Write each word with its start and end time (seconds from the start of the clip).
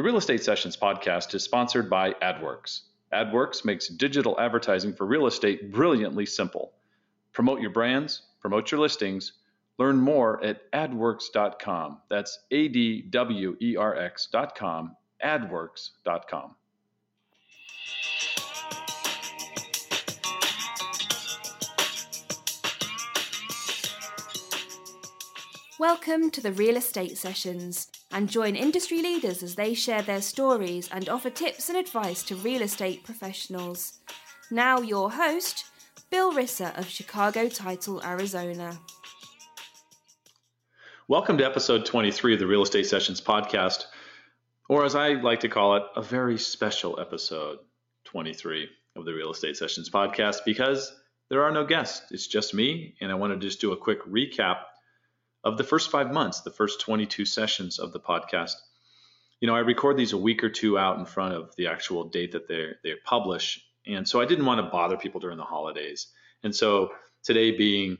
The 0.00 0.04
Real 0.04 0.16
Estate 0.16 0.42
Sessions 0.42 0.78
podcast 0.78 1.34
is 1.34 1.44
sponsored 1.44 1.90
by 1.90 2.12
AdWerx. 2.22 2.84
AdWerx 3.12 3.66
makes 3.66 3.88
digital 3.88 4.40
advertising 4.40 4.94
for 4.94 5.04
real 5.04 5.26
estate 5.26 5.70
brilliantly 5.70 6.24
simple. 6.24 6.72
Promote 7.34 7.60
your 7.60 7.68
brands, 7.68 8.22
promote 8.40 8.70
your 8.70 8.80
listings. 8.80 9.34
Learn 9.76 9.96
more 9.98 10.42
at 10.42 10.72
adwerx.com. 10.72 11.98
That's 12.08 12.38
A 12.50 12.68
D 12.68 13.02
W 13.10 13.58
E 13.60 13.76
R 13.76 13.94
X.com, 13.94 14.96
adwerx.com. 15.22 16.54
Welcome 25.80 26.30
to 26.32 26.42
the 26.42 26.52
Real 26.52 26.76
Estate 26.76 27.16
Sessions 27.16 27.88
and 28.12 28.28
join 28.28 28.54
industry 28.54 29.00
leaders 29.00 29.42
as 29.42 29.54
they 29.54 29.72
share 29.72 30.02
their 30.02 30.20
stories 30.20 30.90
and 30.92 31.08
offer 31.08 31.30
tips 31.30 31.70
and 31.70 31.78
advice 31.78 32.22
to 32.24 32.36
real 32.36 32.60
estate 32.60 33.02
professionals. 33.02 34.00
Now, 34.50 34.82
your 34.82 35.10
host, 35.10 35.64
Bill 36.10 36.34
Risser 36.34 36.78
of 36.78 36.86
Chicago 36.86 37.48
Title, 37.48 38.04
Arizona. 38.04 38.78
Welcome 41.08 41.38
to 41.38 41.46
episode 41.46 41.86
23 41.86 42.34
of 42.34 42.40
the 42.40 42.46
Real 42.46 42.62
Estate 42.62 42.86
Sessions 42.86 43.22
podcast, 43.22 43.86
or 44.68 44.84
as 44.84 44.94
I 44.94 45.14
like 45.14 45.40
to 45.40 45.48
call 45.48 45.76
it, 45.76 45.84
a 45.96 46.02
very 46.02 46.36
special 46.36 47.00
episode 47.00 47.60
23 48.04 48.68
of 48.96 49.06
the 49.06 49.14
Real 49.14 49.30
Estate 49.30 49.56
Sessions 49.56 49.88
podcast 49.88 50.40
because 50.44 50.92
there 51.30 51.42
are 51.42 51.50
no 51.50 51.64
guests. 51.64 52.02
It's 52.10 52.26
just 52.26 52.52
me, 52.52 52.96
and 53.00 53.10
I 53.10 53.14
want 53.14 53.32
to 53.32 53.38
just 53.38 53.62
do 53.62 53.72
a 53.72 53.78
quick 53.78 54.04
recap 54.04 54.56
of 55.44 55.56
the 55.56 55.64
first 55.64 55.90
five 55.90 56.12
months, 56.12 56.40
the 56.40 56.50
first 56.50 56.80
22 56.80 57.24
sessions 57.24 57.78
of 57.78 57.92
the 57.92 58.00
podcast. 58.00 58.54
You 59.40 59.48
know, 59.48 59.56
I 59.56 59.60
record 59.60 59.96
these 59.96 60.12
a 60.12 60.18
week 60.18 60.44
or 60.44 60.50
two 60.50 60.78
out 60.78 60.98
in 60.98 61.06
front 61.06 61.34
of 61.34 61.54
the 61.56 61.68
actual 61.68 62.04
date 62.04 62.32
that 62.32 62.46
they 62.46 62.72
they 62.84 62.94
publish, 63.04 63.64
and 63.86 64.06
so 64.06 64.20
I 64.20 64.26
didn't 64.26 64.44
want 64.44 64.58
to 64.58 64.70
bother 64.70 64.96
people 64.96 65.20
during 65.20 65.38
the 65.38 65.44
holidays. 65.44 66.08
And 66.42 66.54
so 66.54 66.90
today 67.22 67.56
being 67.56 67.98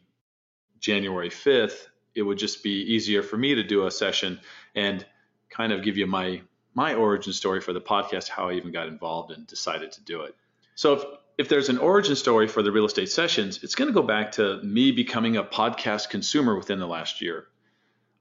January 0.81 1.31
5th, 1.31 1.87
it 2.15 2.23
would 2.23 2.39
just 2.39 2.63
be 2.63 2.83
easier 2.83 3.23
for 3.23 3.37
me 3.37 3.55
to 3.55 3.63
do 3.63 3.87
a 3.87 3.91
session 3.91 4.41
and 4.75 5.05
kind 5.49 5.73
of 5.73 5.83
give 5.83 5.97
you 5.97 6.07
my 6.07 6.43
my 6.75 6.95
origin 6.95 7.33
story 7.33 7.61
for 7.61 7.73
the 7.73 7.81
podcast, 7.81 8.29
how 8.29 8.49
I 8.49 8.55
even 8.55 8.71
got 8.71 8.87
involved 8.87 9.33
and 9.33 9.47
decided 9.47 9.93
to 9.93 10.01
do 10.03 10.23
it. 10.23 10.35
So 10.75 10.93
if 10.95 11.05
if 11.41 11.49
there's 11.49 11.71
an 11.71 11.79
origin 11.79 12.15
story 12.15 12.47
for 12.47 12.63
the 12.63 12.71
real 12.71 12.85
estate 12.85 13.09
sessions, 13.09 13.63
it's 13.63 13.75
going 13.75 13.89
to 13.89 13.95
go 13.95 14.03
back 14.03 14.31
to 14.33 14.61
me 14.63 14.93
becoming 14.93 15.39
a 15.39 15.43
podcast 15.43 16.11
consumer 16.11 16.55
within 16.55 16.79
the 16.79 16.87
last 16.87 17.23
year. 17.23 17.47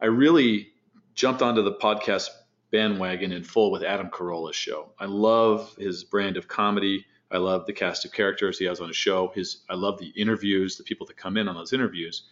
I 0.02 0.06
really 0.06 0.70
jumped 1.16 1.42
onto 1.42 1.62
the 1.62 1.74
podcast 1.74 2.30
bandwagon 2.72 3.34
in 3.34 3.44
full 3.44 3.72
with 3.72 3.84
Adam 3.84 4.10
Carolla's 4.10 4.56
show. 4.56 4.94
I 4.98 5.04
love 5.04 5.76
his 5.78 6.06
brand 6.06 6.38
of 6.38 6.48
comedy. 6.48 7.06
I 7.30 7.40
love 7.40 7.66
the 7.66 7.74
cast 7.74 8.06
of 8.06 8.14
characters 8.14 8.58
he 8.58 8.64
has 8.66 8.80
on 8.80 8.88
his 8.88 8.96
show. 8.96 9.34
His 9.36 9.64
I 9.70 9.74
love 9.74 10.00
the 10.00 10.14
interviews, 10.16 10.78
the 10.78 10.86
people 10.86 11.06
that 11.08 11.18
come 11.18 11.36
in 11.36 11.50
on 11.50 11.56
those 11.56 11.74
interviews. 11.74 12.24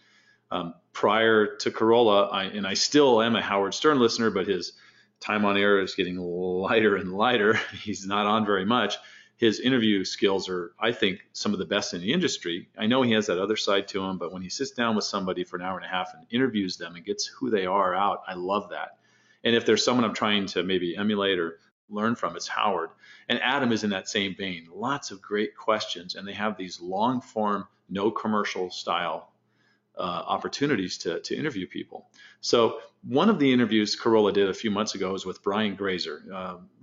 Um, 0.50 0.72
prior 0.94 1.56
to 1.56 1.70
Carolla, 1.70 2.32
I, 2.32 2.44
and 2.44 2.66
I 2.66 2.72
still 2.72 3.20
am 3.20 3.36
a 3.36 3.42
Howard 3.42 3.74
Stern 3.74 3.98
listener, 3.98 4.30
but 4.30 4.46
his 4.46 4.72
time 5.20 5.44
on 5.44 5.58
air 5.58 5.80
is 5.80 5.94
getting 5.94 6.16
lighter 6.16 6.96
and 6.96 7.12
lighter. 7.12 7.60
He's 7.82 8.06
not 8.06 8.24
on 8.24 8.46
very 8.46 8.64
much 8.64 8.96
his 9.38 9.60
interview 9.60 10.04
skills 10.04 10.48
are, 10.48 10.72
I 10.80 10.90
think, 10.90 11.20
some 11.32 11.52
of 11.52 11.60
the 11.60 11.64
best 11.64 11.94
in 11.94 12.00
the 12.00 12.12
industry. 12.12 12.68
I 12.76 12.86
know 12.86 13.02
he 13.02 13.12
has 13.12 13.26
that 13.28 13.38
other 13.38 13.56
side 13.56 13.86
to 13.88 14.02
him, 14.02 14.18
but 14.18 14.32
when 14.32 14.42
he 14.42 14.48
sits 14.48 14.72
down 14.72 14.96
with 14.96 15.04
somebody 15.04 15.44
for 15.44 15.56
an 15.56 15.62
hour 15.62 15.76
and 15.76 15.86
a 15.86 15.88
half 15.88 16.12
and 16.12 16.26
interviews 16.30 16.76
them 16.76 16.96
and 16.96 17.04
gets 17.04 17.26
who 17.26 17.48
they 17.48 17.64
are 17.64 17.94
out, 17.94 18.22
I 18.26 18.34
love 18.34 18.70
that. 18.70 18.98
And 19.44 19.54
if 19.54 19.64
there's 19.64 19.84
someone 19.84 20.04
I'm 20.04 20.12
trying 20.12 20.46
to 20.46 20.64
maybe 20.64 20.96
emulate 20.96 21.38
or 21.38 21.60
learn 21.88 22.16
from, 22.16 22.34
it's 22.34 22.48
Howard. 22.48 22.90
And 23.28 23.40
Adam 23.40 23.70
is 23.70 23.84
in 23.84 23.90
that 23.90 24.08
same 24.08 24.34
vein. 24.34 24.66
Lots 24.74 25.12
of 25.12 25.22
great 25.22 25.56
questions, 25.56 26.16
and 26.16 26.26
they 26.26 26.32
have 26.32 26.56
these 26.56 26.80
long 26.80 27.20
form, 27.20 27.68
no 27.88 28.10
commercial 28.10 28.70
style 28.70 29.30
uh, 29.98 30.02
opportunities 30.26 30.98
to, 30.98 31.20
to 31.20 31.36
interview 31.36 31.66
people. 31.66 32.08
So 32.40 32.78
one 33.02 33.28
of 33.28 33.38
the 33.38 33.52
interviews 33.52 33.96
Carolla 34.00 34.32
did 34.32 34.48
a 34.48 34.54
few 34.54 34.70
months 34.70 34.94
ago 34.94 35.12
was 35.12 35.26
with 35.26 35.42
Brian 35.42 35.74
Grazer, 35.74 36.22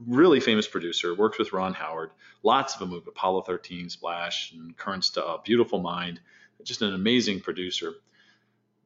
really 0.05 0.39
famous 0.39 0.67
producer, 0.67 1.15
worked 1.15 1.39
with 1.39 1.53
Ron 1.53 1.73
Howard, 1.73 2.11
lots 2.43 2.73
of 2.73 2.79
them 2.79 2.89
moved 2.89 3.07
Apollo 3.07 3.43
13, 3.43 3.89
Splash, 3.89 4.51
and 4.51 4.75
Current 4.77 5.03
Stuff, 5.03 5.43
Beautiful 5.43 5.79
Mind, 5.79 6.19
just 6.63 6.81
an 6.81 6.93
amazing 6.93 7.41
producer. 7.41 7.93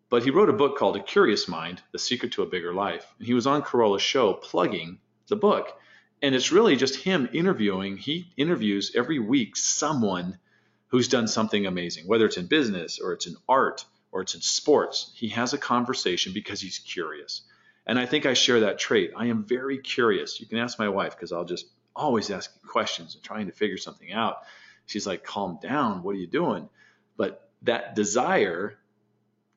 But 0.10 0.24
he 0.24 0.32
wrote 0.32 0.50
a 0.50 0.54
book 0.54 0.78
called 0.78 0.96
A 0.96 1.04
Curious 1.04 1.48
Mind, 1.48 1.82
The 1.92 2.00
Secret 2.00 2.32
to 2.34 2.42
a 2.42 2.48
Bigger 2.48 2.74
Life. 2.74 3.06
And 3.20 3.28
he 3.28 3.36
was 3.36 3.46
on 3.46 3.62
Carolla's 3.62 4.02
show 4.02 4.34
plugging 4.34 5.00
the 5.28 5.36
book. 5.36 5.80
And 6.22 6.34
it's 6.34 6.52
really 6.52 6.76
just 6.76 6.96
him 6.96 7.30
interviewing. 7.32 7.98
He 7.98 8.34
interviews 8.36 8.92
every 8.96 9.20
week 9.20 9.56
someone 9.56 10.40
who's 10.88 11.08
done 11.08 11.28
something 11.28 11.68
amazing, 11.68 12.08
whether 12.08 12.26
it's 12.26 12.38
in 12.38 12.48
business 12.48 13.00
or 13.00 13.14
it's 13.14 13.28
in 13.28 13.36
art 13.48 13.86
or 14.12 14.22
it's 14.22 14.36
in 14.36 14.42
sports. 14.42 15.12
He 15.16 15.30
has 15.30 15.54
a 15.54 15.58
conversation 15.58 16.34
because 16.34 16.62
he's 16.62 16.80
curious. 16.80 17.42
And 17.86 17.98
I 17.98 18.06
think 18.06 18.26
I 18.26 18.34
share 18.34 18.62
that 18.62 18.80
trait. 18.80 19.12
I 19.16 19.28
am 19.28 19.44
very 19.44 19.80
curious. 19.80 20.40
You 20.40 20.48
can 20.48 20.58
ask 20.58 20.78
my 20.78 20.90
wife 20.90 21.16
because 21.16 21.32
I'll 21.32 21.46
just 21.46 21.66
always 21.96 22.30
ask 22.30 22.52
questions 22.68 23.16
and 23.16 23.24
trying 23.24 23.48
to 23.48 23.52
figure 23.52 23.78
something 23.78 24.12
out. 24.12 24.38
She's 24.86 25.08
like, 25.08 25.24
calm 25.24 25.60
down. 25.62 26.04
What 26.04 26.16
are 26.16 26.20
you 26.20 26.28
doing? 26.28 26.70
But 27.18 27.50
that 27.64 27.96
desire 27.96 28.78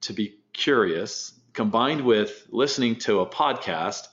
to 0.03 0.13
be 0.13 0.37
curious 0.53 1.35
combined 1.53 2.01
with 2.03 2.47
listening 2.51 2.97
to 2.97 3.21
a 3.21 3.27
podcast, 3.27 4.09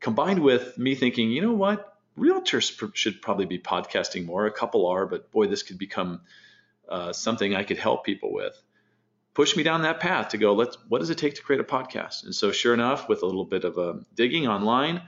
combined 0.00 0.40
with 0.40 0.76
me 0.78 0.94
thinking, 0.94 1.30
you 1.30 1.40
know 1.40 1.52
what? 1.52 1.96
Realtors 2.18 2.94
should 2.94 3.22
probably 3.22 3.46
be 3.46 3.58
podcasting 3.58 4.26
more. 4.26 4.46
A 4.46 4.52
couple 4.52 4.86
are, 4.88 5.06
but 5.06 5.30
boy, 5.30 5.46
this 5.46 5.62
could 5.62 5.78
become 5.78 6.20
uh, 6.88 7.12
something 7.12 7.54
I 7.54 7.62
could 7.62 7.78
help 7.78 8.04
people 8.04 8.32
with 8.32 8.60
pushed 9.34 9.56
me 9.56 9.62
down 9.62 9.82
that 9.82 10.00
path 10.00 10.28
to 10.28 10.38
go, 10.38 10.54
let's, 10.54 10.76
what 10.88 10.98
does 11.00 11.10
it 11.10 11.18
take 11.18 11.34
to 11.34 11.42
create 11.42 11.60
a 11.60 11.64
podcast? 11.64 12.24
And 12.24 12.34
so, 12.34 12.52
sure 12.52 12.74
enough, 12.74 13.08
with 13.08 13.22
a 13.22 13.26
little 13.26 13.44
bit 13.44 13.64
of 13.64 13.78
a 13.78 14.00
digging 14.14 14.46
online, 14.46 15.02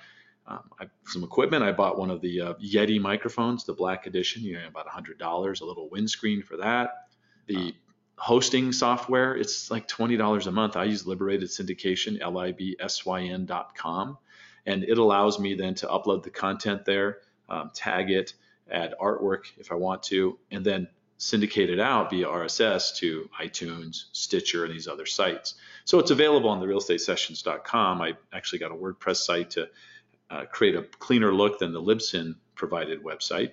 um, 0.46 0.60
I, 0.78 0.86
some 1.06 1.24
equipment, 1.24 1.62
I 1.62 1.72
bought 1.72 1.98
one 1.98 2.10
of 2.10 2.20
the 2.20 2.40
uh, 2.40 2.54
Yeti 2.54 3.00
microphones, 3.00 3.64
the 3.64 3.72
black 3.72 4.06
edition, 4.06 4.42
you 4.42 4.54
know, 4.54 4.66
about 4.66 4.86
$100, 4.86 5.60
a 5.60 5.64
little 5.64 5.88
windscreen 5.88 6.42
for 6.42 6.58
that. 6.58 7.06
The 7.46 7.74
hosting 8.16 8.72
software, 8.72 9.34
it's 9.36 9.70
like 9.70 9.88
$20 9.88 10.46
a 10.46 10.50
month. 10.50 10.76
I 10.76 10.84
use 10.84 11.06
Liberated 11.06 11.48
Syndication, 11.48 12.20
L-I-B-S-Y-N.com. 12.20 14.18
And 14.66 14.84
it 14.84 14.98
allows 14.98 15.38
me 15.38 15.54
then 15.54 15.74
to 15.76 15.86
upload 15.86 16.22
the 16.22 16.30
content 16.30 16.84
there, 16.84 17.18
um, 17.48 17.70
tag 17.74 18.10
it, 18.10 18.34
add 18.70 18.94
artwork 19.00 19.44
if 19.58 19.70
I 19.72 19.74
want 19.74 20.02
to, 20.04 20.38
and 20.50 20.64
then 20.64 20.88
syndicated 21.18 21.80
out 21.80 22.10
via 22.10 22.26
RSS 22.26 22.96
to 22.96 23.28
iTunes, 23.40 24.04
Stitcher, 24.12 24.64
and 24.64 24.74
these 24.74 24.88
other 24.88 25.06
sites. 25.06 25.54
So 25.84 25.98
it's 25.98 26.10
available 26.10 26.50
on 26.50 26.60
the 26.60 26.66
realestatesessions.com. 26.66 28.02
I 28.02 28.14
actually 28.32 28.58
got 28.58 28.72
a 28.72 28.74
WordPress 28.74 29.16
site 29.16 29.50
to 29.50 29.68
uh, 30.30 30.44
create 30.46 30.74
a 30.74 30.82
cleaner 30.82 31.32
look 31.32 31.58
than 31.58 31.72
the 31.72 31.80
Libsyn 31.80 32.34
provided 32.54 33.02
website. 33.04 33.52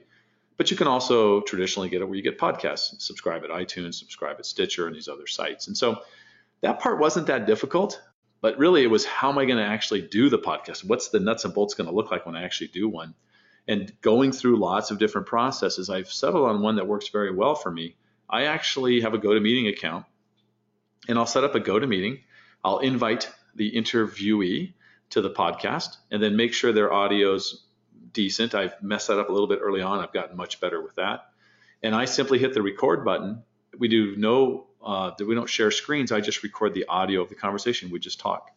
But 0.58 0.70
you 0.70 0.78
can 0.78 0.88
also 0.88 1.42
traditionally 1.42 1.90
get 1.90 2.02
it 2.02 2.06
where 2.06 2.16
you 2.16 2.22
get 2.22 2.38
podcasts, 2.38 3.02
subscribe 3.02 3.44
at 3.44 3.50
iTunes, 3.50 3.96
subscribe 3.96 4.38
at 4.38 4.46
Stitcher, 4.46 4.88
and 4.88 4.96
these 4.96 5.08
other 5.08 5.28
sites. 5.28 5.68
And 5.68 5.78
so 5.78 6.02
that 6.62 6.80
part 6.80 7.00
wasn't 7.00 7.28
that 7.28 7.48
difficult, 7.48 8.02
but 8.42 8.58
really 8.58 8.84
it 8.84 8.88
was 8.88 9.06
how 9.06 9.32
am 9.32 9.38
I 9.38 9.46
going 9.46 9.58
to 9.58 9.64
actually 9.64 10.02
do 10.02 10.30
the 10.30 10.38
podcast? 10.38 10.84
What's 10.86 11.10
the 11.10 11.20
nuts 11.20 11.46
and 11.46 11.54
bolts 11.54 11.74
going 11.74 11.90
to 11.90 11.96
look 11.96 12.12
like 12.12 12.26
when 12.26 12.36
I 12.36 12.44
actually 12.44 12.68
do 12.68 12.88
one? 12.88 13.16
And 13.68 13.92
going 14.02 14.32
through 14.32 14.58
lots 14.58 14.92
of 14.92 15.00
different 15.00 15.28
processes, 15.28 15.90
I've 15.90 16.12
settled 16.12 16.50
on 16.50 16.62
one 16.62 16.76
that 16.76 16.88
works 16.88 17.10
very 17.10 17.34
well 17.34 17.56
for 17.56 17.72
me. 17.72 17.96
I 18.30 18.46
actually 18.46 19.02
have 19.02 19.14
a 19.14 19.20
GoToMeeting 19.20 19.70
account, 19.70 20.06
and 21.08 21.18
I'll 21.18 21.26
set 21.26 21.44
up 21.44 21.56
a 21.56 21.60
GoToMeeting. 21.60 22.22
I'll 22.64 22.80
invite 22.80 23.30
the 23.56 23.72
interviewee 23.72 24.74
to 25.12 25.22
the 25.22 25.30
podcast, 25.30 25.98
and 26.10 26.24
then 26.24 26.36
make 26.38 26.54
sure 26.54 26.72
their 26.72 26.92
audio's 26.92 27.66
decent. 28.14 28.56
I've 28.56 28.82
messed 28.82 29.08
that 29.08 29.20
up 29.20 29.30
a 29.30 29.32
little 29.32 29.48
bit 29.48 29.60
early 29.62 29.82
on. 29.82 30.00
I've 30.00 30.14
gotten 30.14 30.38
much 30.38 30.60
better 30.60 30.82
with 30.82 30.96
that, 30.96 31.30
and 31.84 31.94
I 31.94 32.06
simply 32.06 32.40
hit 32.40 32.54
the 32.54 32.62
record 32.62 33.04
button. 33.04 33.44
We 33.78 33.88
do 33.88 34.16
no, 34.16 34.68
uh, 34.84 35.12
we 35.20 35.36
don't 35.36 35.50
share 35.50 35.72
screens. 35.72 36.12
I 36.12 36.22
just 36.22 36.44
record 36.44 36.74
the 36.74 36.86
audio 36.88 37.22
of 37.22 37.30
the 37.30 37.36
conversation. 37.36 37.90
We 37.90 38.00
just 38.00 38.20
talk 38.20 38.52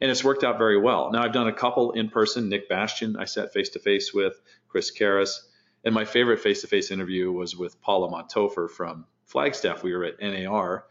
and 0.00 0.10
it's 0.10 0.24
worked 0.24 0.44
out 0.44 0.58
very 0.58 0.78
well. 0.78 1.10
Now 1.10 1.22
I've 1.22 1.32
done 1.32 1.48
a 1.48 1.52
couple 1.52 1.92
in 1.92 2.08
person. 2.08 2.48
Nick 2.48 2.68
Bastian, 2.68 3.16
I 3.16 3.24
sat 3.24 3.52
face 3.52 3.70
to 3.70 3.78
face 3.78 4.12
with 4.12 4.40
Chris 4.68 4.90
Karras, 4.96 5.38
and 5.84 5.94
my 5.94 6.04
favorite 6.04 6.40
face 6.40 6.62
to 6.62 6.66
face 6.66 6.90
interview 6.90 7.30
was 7.32 7.56
with 7.56 7.80
Paula 7.80 8.10
Monthofer 8.10 8.68
from 8.70 9.06
Flagstaff. 9.26 9.82
We 9.82 9.94
were 9.94 10.04
at 10.04 10.20
NAR 10.20 10.84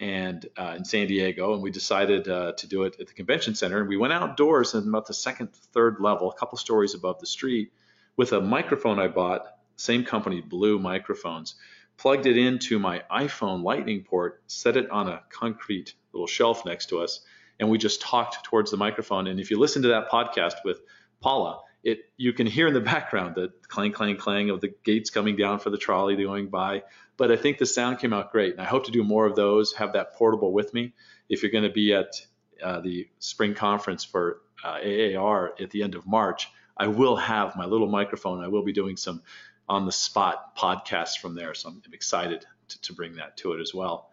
and 0.00 0.46
uh, 0.56 0.74
in 0.76 0.84
San 0.84 1.06
Diego, 1.06 1.54
and 1.54 1.62
we 1.62 1.70
decided 1.70 2.28
uh, 2.28 2.52
to 2.52 2.66
do 2.66 2.84
it 2.84 2.96
at 3.00 3.06
the 3.06 3.14
convention 3.14 3.54
center. 3.54 3.80
And 3.80 3.88
we 3.88 3.96
went 3.96 4.12
outdoors 4.12 4.74
and 4.74 4.88
about 4.88 5.06
the 5.06 5.14
second, 5.14 5.54
third 5.54 5.96
level, 6.00 6.30
a 6.30 6.34
couple 6.34 6.58
stories 6.58 6.94
above 6.94 7.20
the 7.20 7.26
street, 7.26 7.72
with 8.16 8.32
a 8.32 8.40
microphone 8.40 8.98
I 8.98 9.08
bought, 9.08 9.46
same 9.76 10.04
company, 10.04 10.40
Blue 10.40 10.78
Microphones. 10.78 11.54
Plugged 11.98 12.26
it 12.26 12.36
into 12.36 12.78
my 12.78 13.02
iPhone 13.10 13.62
Lightning 13.62 14.02
port, 14.02 14.42
set 14.46 14.76
it 14.76 14.90
on 14.90 15.08
a 15.08 15.22
concrete 15.30 15.94
little 16.12 16.26
shelf 16.26 16.64
next 16.64 16.86
to 16.88 17.00
us, 17.00 17.20
and 17.60 17.68
we 17.68 17.78
just 17.78 18.00
talked 18.00 18.44
towards 18.44 18.70
the 18.70 18.76
microphone. 18.76 19.26
And 19.26 19.40
if 19.40 19.50
you 19.50 19.58
listen 19.58 19.82
to 19.82 19.88
that 19.88 20.10
podcast 20.10 20.54
with 20.64 20.80
Paula, 21.20 21.60
it 21.82 22.10
you 22.16 22.32
can 22.32 22.46
hear 22.46 22.68
in 22.68 22.74
the 22.74 22.80
background 22.92 23.34
the 23.34 23.52
clang, 23.68 23.92
clang, 23.92 24.16
clang 24.16 24.50
of 24.50 24.60
the 24.60 24.74
gates 24.84 25.10
coming 25.10 25.36
down 25.36 25.58
for 25.58 25.70
the 25.70 25.78
trolley 25.78 26.16
going 26.16 26.48
by. 26.48 26.82
But 27.16 27.30
I 27.30 27.36
think 27.36 27.58
the 27.58 27.66
sound 27.66 27.98
came 27.98 28.12
out 28.12 28.32
great, 28.32 28.52
and 28.52 28.60
I 28.60 28.64
hope 28.64 28.86
to 28.86 28.90
do 28.90 29.04
more 29.04 29.26
of 29.26 29.36
those. 29.36 29.74
Have 29.74 29.92
that 29.92 30.14
portable 30.14 30.52
with 30.52 30.72
me. 30.74 30.92
If 31.28 31.42
you're 31.42 31.52
going 31.52 31.64
to 31.64 31.70
be 31.70 31.92
at 31.92 32.14
uh, 32.62 32.80
the 32.80 33.08
spring 33.18 33.54
conference 33.54 34.04
for 34.04 34.40
uh, 34.64 34.78
AAR 34.82 35.54
at 35.60 35.70
the 35.70 35.82
end 35.82 35.94
of 35.94 36.06
March, 36.06 36.48
I 36.76 36.86
will 36.88 37.16
have 37.16 37.56
my 37.56 37.66
little 37.66 37.88
microphone. 37.88 38.42
I 38.42 38.48
will 38.48 38.64
be 38.64 38.72
doing 38.72 38.96
some 38.96 39.22
on 39.68 39.86
the 39.86 39.92
spot 39.92 40.56
podcasts 40.56 41.18
from 41.18 41.34
there, 41.34 41.54
so 41.54 41.68
I'm 41.68 41.82
excited 41.92 42.44
to, 42.68 42.80
to 42.82 42.92
bring 42.92 43.16
that 43.16 43.36
to 43.38 43.52
it 43.52 43.60
as 43.60 43.72
well. 43.74 44.10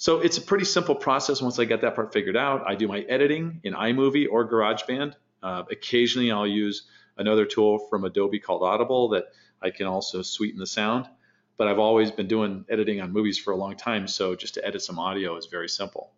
So 0.00 0.20
it's 0.20 0.38
a 0.38 0.42
pretty 0.42 0.64
simple 0.64 0.94
process 0.94 1.42
once 1.42 1.58
I 1.58 1.64
get 1.64 1.80
that 1.80 1.96
part 1.96 2.12
figured 2.12 2.36
out. 2.36 2.62
I 2.64 2.76
do 2.76 2.86
my 2.86 3.00
editing 3.00 3.60
in 3.64 3.74
iMovie 3.74 4.28
or 4.30 4.48
GarageBand. 4.48 5.14
Uh, 5.42 5.64
occasionally, 5.72 6.30
I'll 6.30 6.46
use 6.46 6.84
another 7.16 7.44
tool 7.44 7.80
from 7.90 8.04
Adobe 8.04 8.38
called 8.38 8.62
Audition 8.62 9.10
that 9.10 9.24
I 9.60 9.70
can 9.70 9.86
also 9.86 10.22
sweeten 10.22 10.60
the 10.60 10.68
sound. 10.68 11.08
But 11.56 11.66
I've 11.66 11.80
always 11.80 12.12
been 12.12 12.28
doing 12.28 12.64
editing 12.68 13.00
on 13.00 13.12
movies 13.12 13.38
for 13.38 13.52
a 13.52 13.56
long 13.56 13.74
time, 13.74 14.06
so 14.06 14.36
just 14.36 14.54
to 14.54 14.64
edit 14.64 14.82
some 14.82 15.00
audio 15.00 15.36
is 15.36 15.46
very 15.46 15.68
simple. 15.68 16.12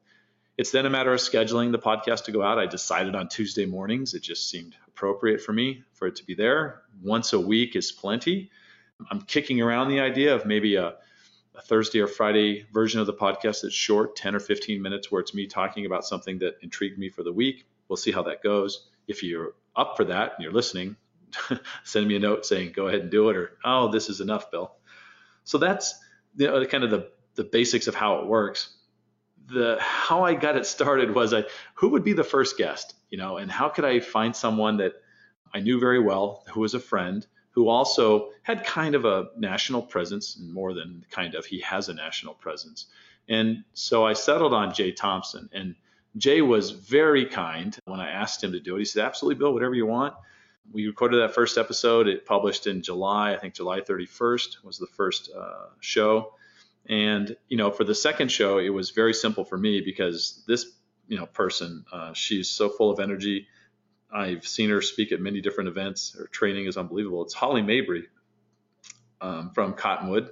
It's 0.58 0.72
then 0.72 0.84
a 0.84 0.90
matter 0.90 1.14
of 1.14 1.20
scheduling 1.20 1.72
the 1.72 1.78
podcast 1.78 2.24
to 2.24 2.32
go 2.32 2.42
out. 2.42 2.58
I 2.58 2.66
decided 2.66 3.14
on 3.14 3.28
Tuesday 3.28 3.64
mornings. 3.64 4.12
It 4.12 4.22
just 4.22 4.50
seemed 4.50 4.76
appropriate 4.88 5.40
for 5.40 5.54
me 5.54 5.84
for 5.94 6.06
it 6.06 6.16
to 6.16 6.24
be 6.26 6.34
there. 6.34 6.82
Once 7.02 7.32
a 7.32 7.40
week 7.40 7.76
is 7.76 7.92
plenty. 7.92 8.50
I'm 9.10 9.22
kicking 9.22 9.62
around 9.62 9.88
the 9.88 10.00
idea 10.00 10.34
of 10.34 10.44
maybe 10.44 10.76
a 10.76 10.96
a 11.60 11.66
Thursday 11.66 12.00
or 12.00 12.06
Friday 12.06 12.64
version 12.72 13.00
of 13.00 13.06
the 13.06 13.12
podcast 13.12 13.62
that's 13.62 13.74
short, 13.74 14.16
10 14.16 14.34
or 14.34 14.40
15 14.40 14.80
minutes, 14.80 15.10
where 15.10 15.20
it's 15.20 15.34
me 15.34 15.46
talking 15.46 15.84
about 15.84 16.04
something 16.04 16.38
that 16.38 16.56
intrigued 16.62 16.98
me 16.98 17.10
for 17.10 17.22
the 17.22 17.32
week. 17.32 17.66
We'll 17.88 17.98
see 17.98 18.12
how 18.12 18.22
that 18.22 18.42
goes. 18.42 18.88
If 19.06 19.22
you're 19.22 19.52
up 19.76 19.96
for 19.96 20.04
that 20.06 20.32
and 20.34 20.42
you're 20.42 20.52
listening, 20.52 20.96
send 21.84 22.08
me 22.08 22.16
a 22.16 22.18
note 22.18 22.46
saying, 22.46 22.72
go 22.72 22.88
ahead 22.88 23.00
and 23.00 23.10
do 23.10 23.28
it, 23.28 23.36
or, 23.36 23.58
oh, 23.64 23.90
this 23.90 24.08
is 24.08 24.20
enough, 24.20 24.50
Bill. 24.50 24.72
So 25.44 25.58
that's 25.58 25.94
you 26.36 26.46
know, 26.46 26.64
kind 26.64 26.84
of 26.84 26.90
the, 26.90 27.10
the 27.34 27.44
basics 27.44 27.88
of 27.88 27.94
how 27.94 28.20
it 28.20 28.26
works. 28.26 28.74
The 29.48 29.76
how 29.80 30.24
I 30.24 30.34
got 30.34 30.56
it 30.56 30.64
started 30.64 31.14
was 31.14 31.34
I 31.34 31.44
who 31.74 31.90
would 31.90 32.04
be 32.04 32.12
the 32.12 32.24
first 32.24 32.56
guest, 32.56 32.94
you 33.10 33.18
know, 33.18 33.36
and 33.36 33.50
how 33.50 33.68
could 33.68 33.84
I 33.84 34.00
find 34.00 34.34
someone 34.34 34.76
that 34.78 34.94
I 35.52 35.60
knew 35.60 35.80
very 35.80 35.98
well, 35.98 36.44
who 36.52 36.60
was 36.60 36.74
a 36.74 36.80
friend, 36.80 37.26
who 37.50 37.68
also 37.68 38.30
had 38.42 38.64
kind 38.64 38.94
of 38.94 39.04
a 39.04 39.28
national 39.36 39.82
presence, 39.82 40.36
and 40.36 40.52
more 40.52 40.72
than 40.72 41.04
kind 41.10 41.34
of, 41.34 41.44
he 41.44 41.60
has 41.60 41.88
a 41.88 41.94
national 41.94 42.34
presence. 42.34 42.86
And 43.28 43.64
so 43.74 44.06
I 44.06 44.12
settled 44.12 44.54
on 44.54 44.74
Jay 44.74 44.92
Thompson. 44.92 45.48
And 45.52 45.74
Jay 46.16 46.42
was 46.42 46.70
very 46.70 47.26
kind 47.26 47.76
when 47.84 48.00
I 48.00 48.10
asked 48.10 48.42
him 48.42 48.52
to 48.52 48.60
do 48.60 48.76
it. 48.76 48.80
He 48.80 48.84
said, 48.84 49.04
Absolutely, 49.04 49.38
Bill, 49.38 49.52
whatever 49.52 49.74
you 49.74 49.86
want. 49.86 50.14
We 50.72 50.86
recorded 50.86 51.20
that 51.20 51.34
first 51.34 51.58
episode. 51.58 52.06
It 52.06 52.26
published 52.26 52.66
in 52.66 52.82
July, 52.82 53.34
I 53.34 53.38
think 53.38 53.54
July 53.54 53.80
31st 53.80 54.64
was 54.64 54.78
the 54.78 54.86
first 54.86 55.30
uh, 55.36 55.66
show. 55.80 56.34
And, 56.86 57.36
you 57.48 57.56
know, 57.56 57.70
for 57.70 57.84
the 57.84 57.94
second 57.94 58.30
show, 58.30 58.58
it 58.58 58.70
was 58.70 58.90
very 58.90 59.14
simple 59.14 59.44
for 59.44 59.58
me 59.58 59.80
because 59.80 60.42
this, 60.46 60.66
you 61.08 61.18
know, 61.18 61.26
person, 61.26 61.84
uh, 61.92 62.12
she's 62.12 62.48
so 62.48 62.68
full 62.68 62.90
of 62.90 63.00
energy 63.00 63.48
I've 64.12 64.46
seen 64.46 64.70
her 64.70 64.82
speak 64.82 65.12
at 65.12 65.20
many 65.20 65.40
different 65.40 65.68
events. 65.68 66.14
Her 66.18 66.26
training 66.26 66.66
is 66.66 66.76
unbelievable. 66.76 67.22
It's 67.24 67.34
Holly 67.34 67.62
Mabry 67.62 68.08
um, 69.20 69.50
from 69.54 69.74
Cottonwood 69.74 70.30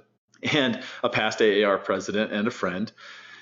and 0.53 0.81
a 1.03 1.09
past 1.09 1.41
AAR 1.41 1.77
president 1.77 2.31
and 2.31 2.47
a 2.47 2.51
friend. 2.51 2.91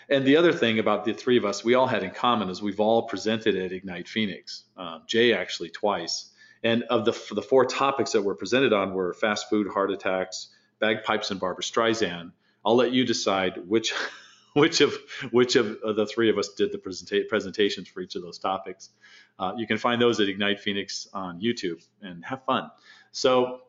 And 0.10 0.25
the 0.25 0.38
other 0.38 0.54
thing 0.54 0.80
about 0.80 1.06
the 1.06 1.13
three 1.13 1.38
of 1.38 1.45
us, 1.45 1.63
we 1.63 1.74
all 1.74 1.88
had 1.88 2.04
in 2.04 2.12
common 2.12 2.50
is 2.50 2.62
we've 2.62 2.80
all 2.80 3.04
presented 3.04 3.56
at 3.56 3.72
Ignite 3.72 4.07
Phoenix. 4.07 4.63
Um, 4.78 5.04
Jay 5.06 5.34
actually 5.34 5.69
twice. 5.69 6.31
And 6.63 6.83
of 6.83 7.06
the 7.06 7.12
the 7.36 7.42
four 7.42 7.66
topics 7.66 8.13
that 8.13 8.22
were 8.22 8.36
presented 8.36 8.74
on 8.74 8.94
were 8.94 9.13
fast 9.13 9.50
food, 9.50 9.68
heart 9.68 9.92
attacks, 9.92 10.48
bagpipes, 10.80 11.30
and 11.30 11.40
Barbra 11.40 11.63
Streisand. 11.63 12.31
I'll 12.66 12.75
let 12.75 12.92
you 12.92 13.06
decide 13.06 13.68
which 13.68 13.94
which 14.57 14.81
of 14.81 14.98
which 15.31 15.56
of 15.56 15.80
the 15.95 16.06
three 16.06 16.30
of 16.30 16.38
us 16.38 16.50
did 16.50 16.71
the 16.71 16.77
presenta- 16.77 17.27
presentations 17.27 17.88
for 17.88 18.01
each 18.01 18.15
of 18.15 18.24
those 18.24 18.39
topics. 18.39 18.89
Uh, 19.38 19.54
you 19.56 19.68
can 19.68 19.77
find 19.77 20.01
those 20.01 20.19
at 20.19 20.27
Ignite 20.27 20.59
Phoenix 20.59 21.07
on 21.13 21.39
YouTube 21.39 21.86
and 22.01 22.25
have 22.25 22.44
fun. 22.44 22.71
So 23.12 23.62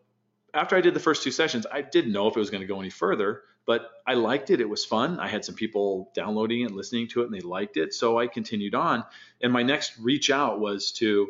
after 0.55 0.76
I 0.76 0.81
did 0.81 0.94
the 0.94 1.00
first 1.00 1.23
two 1.23 1.31
sessions, 1.31 1.67
I 1.70 1.82
didn't 1.82 2.12
know 2.12 2.26
if 2.29 2.37
it 2.37 2.40
was 2.40 2.50
going 2.50 2.62
to 2.62 2.67
go 2.67 2.81
any 2.81 2.90
further, 2.90 3.43
but 3.67 3.90
I 4.06 4.14
liked 4.14 4.49
it. 4.49 4.62
It 4.62 4.69
was 4.69 4.85
fun. 4.85 5.20
I 5.20 5.29
had 5.29 5.44
some 5.44 5.55
people 5.55 6.11
downloading 6.14 6.62
it, 6.62 6.70
listening 6.70 7.08
to 7.08 7.20
it, 7.20 7.26
and 7.26 7.35
they 7.35 7.40
liked 7.40 7.76
it. 7.76 7.93
So 7.93 8.19
I 8.19 8.26
continued 8.26 8.75
on. 8.75 9.05
And 9.43 9.52
my 9.52 9.62
next 9.62 9.99
reach 9.99 10.31
out 10.31 10.58
was 10.58 10.93
to 10.93 11.29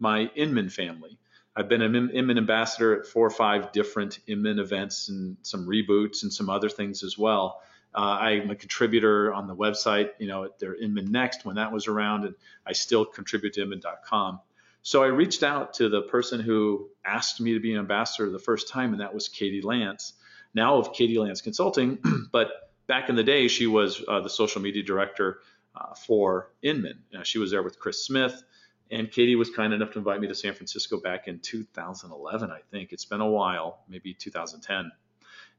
my 0.00 0.30
Inman 0.34 0.68
family. 0.68 1.16
I've 1.54 1.68
been 1.68 1.80
an 1.80 2.10
Inman 2.10 2.38
ambassador 2.38 3.00
at 3.00 3.06
four 3.06 3.26
or 3.26 3.30
five 3.30 3.72
different 3.72 4.18
Inman 4.26 4.58
events 4.58 5.08
and 5.08 5.36
some 5.42 5.66
reboots 5.66 6.22
and 6.24 6.32
some 6.32 6.50
other 6.50 6.68
things 6.68 7.02
as 7.04 7.16
well. 7.16 7.62
Uh, 7.96 8.00
I'm 8.00 8.50
a 8.50 8.54
contributor 8.54 9.32
on 9.32 9.46
the 9.46 9.56
website, 9.56 10.10
you 10.18 10.28
know, 10.28 10.50
they're 10.60 10.74
Inman 10.74 11.10
Next 11.10 11.46
when 11.46 11.56
that 11.56 11.72
was 11.72 11.86
around, 11.86 12.26
and 12.26 12.34
I 12.66 12.72
still 12.72 13.06
contribute 13.06 13.54
to 13.54 13.62
Inman.com. 13.62 14.40
So 14.82 15.02
I 15.02 15.06
reached 15.06 15.42
out 15.42 15.74
to 15.74 15.88
the 15.88 16.02
person 16.02 16.38
who 16.38 16.90
asked 17.04 17.40
me 17.40 17.54
to 17.54 17.60
be 17.60 17.72
an 17.72 17.78
ambassador 17.78 18.30
the 18.30 18.38
first 18.38 18.68
time, 18.68 18.92
and 18.92 19.00
that 19.00 19.14
was 19.14 19.28
Katie 19.28 19.62
Lance, 19.62 20.12
now 20.54 20.76
of 20.76 20.92
Katie 20.92 21.18
Lance 21.18 21.40
Consulting. 21.40 21.98
but 22.32 22.50
back 22.86 23.08
in 23.08 23.16
the 23.16 23.24
day, 23.24 23.48
she 23.48 23.66
was 23.66 24.04
uh, 24.06 24.20
the 24.20 24.30
social 24.30 24.60
media 24.60 24.82
director 24.82 25.40
uh, 25.74 25.94
for 25.94 26.52
Inman. 26.62 27.02
You 27.10 27.24
she 27.24 27.38
was 27.38 27.50
there 27.50 27.62
with 27.62 27.78
Chris 27.78 28.04
Smith, 28.04 28.42
and 28.90 29.10
Katie 29.10 29.36
was 29.36 29.48
kind 29.48 29.72
enough 29.72 29.92
to 29.92 29.98
invite 29.98 30.20
me 30.20 30.28
to 30.28 30.34
San 30.34 30.52
Francisco 30.52 31.00
back 31.00 31.28
in 31.28 31.38
2011, 31.38 32.50
I 32.50 32.60
think. 32.70 32.92
It's 32.92 33.06
been 33.06 33.22
a 33.22 33.28
while, 33.28 33.80
maybe 33.88 34.12
2010, 34.12 34.92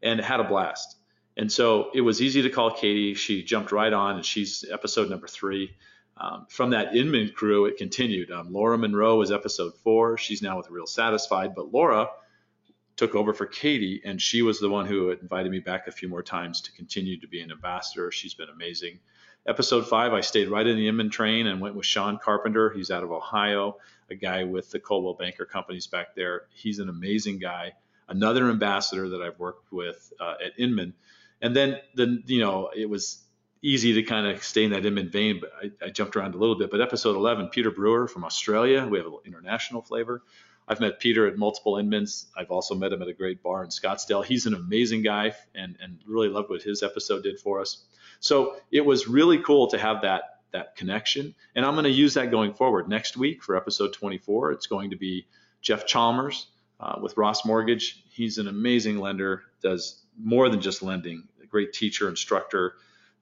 and 0.04 0.22
had 0.22 0.40
a 0.40 0.44
blast. 0.44 0.98
And 1.38 1.52
so 1.52 1.92
it 1.94 2.02
was 2.02 2.22
easy 2.22 2.42
to 2.42 2.50
call 2.50 2.72
Katie. 2.72 3.14
She 3.14 3.44
jumped 3.44 3.72
right 3.72 3.94
on, 3.94 4.16
and 4.16 4.26
she's 4.26 4.66
episode 4.72 5.10
number 5.10 5.28
three. 5.28 5.76
Um, 6.20 6.48
from 6.50 6.72
that 6.72 6.96
Inman 6.96 7.30
crew, 7.30 7.66
it 7.66 7.78
continued. 7.78 8.32
Um, 8.32 8.52
Laura 8.52 8.76
Monroe 8.76 9.18
was 9.18 9.32
episode 9.32 9.76
four. 9.84 10.18
She's 10.18 10.42
now 10.42 10.58
with 10.58 10.72
Real 10.72 10.88
Satisfied, 10.88 11.54
but 11.54 11.72
Laura 11.72 12.08
took 12.96 13.14
over 13.14 13.34
for 13.34 13.46
Katie, 13.46 14.02
and 14.04 14.20
she 14.20 14.42
was 14.42 14.60
the 14.60 14.70
one 14.70 14.88
who 14.88 15.12
invited 15.12 15.52
me 15.52 15.60
back 15.60 15.88
a 15.88 15.92
few 15.92 16.10
more 16.10 16.24
times 16.24 16.62
to 16.62 16.72
continue 16.72 17.20
to 17.20 17.28
be 17.28 17.42
an 17.42 17.52
ambassador. 17.52 18.12
She's 18.12 18.34
been 18.34 18.50
amazing. 18.50 19.00
Episode 19.46 19.88
five, 19.88 20.14
I 20.14 20.22
stayed 20.22 20.50
right 20.50 20.66
in 20.66 20.76
the 20.76 20.88
Inman 20.88 21.12
train 21.12 21.46
and 21.46 21.62
went 21.62 21.76
with 21.76 21.86
Sean 21.86 22.18
Carpenter. 22.18 22.72
He's 22.72 22.90
out 22.90 23.04
of 23.04 23.12
Ohio, 23.12 23.78
a 24.10 24.16
guy 24.16 24.44
with 24.44 24.72
the 24.72 24.80
Coldwell 24.80 25.14
Banker 25.14 25.46
companies 25.46 25.86
back 25.86 26.16
there. 26.16 26.48
He's 26.50 26.80
an 26.80 26.90
amazing 26.90 27.38
guy. 27.38 27.74
Another 28.10 28.50
ambassador 28.50 29.10
that 29.10 29.22
I've 29.22 29.38
worked 29.38 29.72
with 29.72 30.12
uh, 30.20 30.36
at 30.44 30.60
Inman 30.60 30.96
and 31.42 31.56
then, 31.56 31.78
then 31.96 32.24
you 32.26 32.40
know, 32.40 32.70
it 32.76 32.90
was 32.90 33.24
easy 33.62 33.94
to 33.94 34.04
kind 34.04 34.28
of 34.28 34.44
stay 34.44 34.64
in 34.64 34.72
that 34.72 34.86
Inman 34.86 35.10
vein, 35.10 35.42
but 35.42 35.52
I, 35.62 35.86
I, 35.88 35.90
jumped 35.90 36.16
around 36.16 36.36
a 36.36 36.38
little 36.38 36.58
bit. 36.58 36.70
But 36.70 36.80
episode 36.80 37.16
11, 37.16 37.50
Peter 37.50 37.72
Brewer 37.72 38.08
from 38.08 38.24
Australia, 38.24 38.86
we 38.86 38.98
have 39.00 39.08
an 39.08 39.14
international 39.26 39.82
flavor. 39.82 40.22
I've 40.68 40.80
met 40.80 41.00
Peter 41.00 41.28
at 41.28 41.38
multiple 41.38 41.74
Inmans. 41.74 42.26
I've 42.36 42.52
also 42.52 42.76
met 42.76 42.92
him 42.92 43.02
at 43.02 43.08
a 43.08 43.14
great 43.14 43.42
bar 43.42 43.64
in 43.64 43.70
Scottsdale. 43.70 44.24
He's 44.24 44.46
an 44.46 44.54
amazing 44.54 45.02
guy 45.02 45.34
and, 45.56 45.78
and 45.82 46.00
really 46.06 46.28
loved 46.28 46.50
what 46.50 46.62
his 46.62 46.84
episode 46.84 47.24
did 47.24 47.40
for 47.40 47.62
us. 47.62 47.86
So 48.20 48.58
it 48.72 48.86
was 48.86 49.08
really 49.08 49.40
cool 49.40 49.68
to 49.68 49.78
have 49.78 50.02
that 50.02 50.24
that 50.54 50.76
connection. 50.78 51.36
And 51.56 51.66
I'm 51.66 51.74
going 51.74 51.84
to 51.84 51.90
use 51.90 52.14
that 52.14 52.32
going 52.32 52.54
forward. 52.54 52.88
Next 52.88 53.18
week 53.18 53.44
for 53.44 53.58
episode 53.58 53.92
24, 53.94 54.54
it's 54.54 54.68
going 54.68 54.92
to 54.92 54.96
be 54.96 55.28
Jeff 55.62 55.86
Chalmers 55.86 56.48
uh, 56.80 56.96
with 57.02 57.18
Ross 57.18 57.46
Mortgage. 57.46 58.04
He's 58.10 58.38
an 58.38 58.48
amazing 58.48 58.98
lender, 59.00 59.44
does 59.62 60.02
more 60.18 60.50
than 60.50 60.62
just 60.62 60.84
lending. 60.84 61.28
A 61.42 61.46
great 61.46 61.74
teacher, 61.74 62.10
instructor, 62.10 62.76